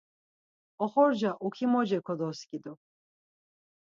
[0.83, 2.73] Oxorca ukimoce kodoskidu.